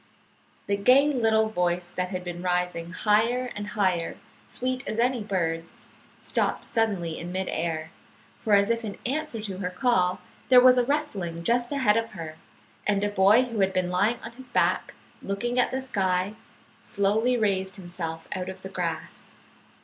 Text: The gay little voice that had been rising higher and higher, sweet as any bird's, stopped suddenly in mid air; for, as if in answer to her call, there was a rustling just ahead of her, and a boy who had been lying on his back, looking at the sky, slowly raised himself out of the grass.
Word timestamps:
The 0.65 0.77
gay 0.77 1.09
little 1.13 1.49
voice 1.49 1.91
that 1.91 2.09
had 2.09 2.23
been 2.23 2.41
rising 2.41 2.91
higher 2.91 3.51
and 3.55 3.67
higher, 3.67 4.17
sweet 4.47 4.83
as 4.87 4.97
any 4.97 5.21
bird's, 5.23 5.85
stopped 6.19 6.63
suddenly 6.63 7.19
in 7.19 7.31
mid 7.31 7.47
air; 7.49 7.91
for, 8.39 8.55
as 8.55 8.71
if 8.71 8.83
in 8.83 8.97
answer 9.05 9.39
to 9.41 9.59
her 9.59 9.69
call, 9.69 10.19
there 10.49 10.59
was 10.59 10.79
a 10.79 10.85
rustling 10.85 11.43
just 11.43 11.71
ahead 11.71 11.97
of 11.97 12.13
her, 12.13 12.35
and 12.87 13.03
a 13.03 13.09
boy 13.09 13.43
who 13.43 13.59
had 13.59 13.73
been 13.73 13.89
lying 13.89 14.17
on 14.23 14.31
his 14.31 14.49
back, 14.49 14.95
looking 15.21 15.59
at 15.59 15.69
the 15.69 15.79
sky, 15.81 16.33
slowly 16.79 17.37
raised 17.37 17.75
himself 17.75 18.27
out 18.35 18.49
of 18.49 18.63
the 18.63 18.69
grass. 18.69 19.25